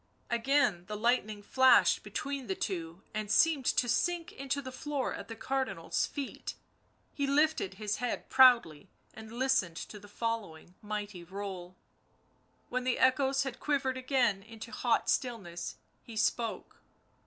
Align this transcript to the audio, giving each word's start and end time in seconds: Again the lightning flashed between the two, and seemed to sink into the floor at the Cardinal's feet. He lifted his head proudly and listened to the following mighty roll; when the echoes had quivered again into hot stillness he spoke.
Again 0.31 0.85
the 0.87 0.97
lightning 0.97 1.43
flashed 1.43 2.01
between 2.01 2.47
the 2.47 2.55
two, 2.55 3.03
and 3.13 3.29
seemed 3.29 3.67
to 3.67 3.87
sink 3.87 4.31
into 4.31 4.59
the 4.59 4.71
floor 4.71 5.13
at 5.13 5.27
the 5.27 5.35
Cardinal's 5.35 6.07
feet. 6.07 6.55
He 7.13 7.27
lifted 7.27 7.75
his 7.75 7.97
head 7.97 8.27
proudly 8.27 8.89
and 9.13 9.31
listened 9.31 9.77
to 9.77 9.99
the 9.99 10.07
following 10.07 10.73
mighty 10.81 11.23
roll; 11.23 11.75
when 12.69 12.83
the 12.83 12.97
echoes 12.97 13.43
had 13.43 13.59
quivered 13.59 13.95
again 13.95 14.41
into 14.41 14.71
hot 14.71 15.07
stillness 15.07 15.75
he 16.01 16.17
spoke. 16.17 16.77